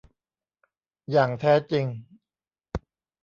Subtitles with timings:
[1.11, 1.85] อย่างแท้จริง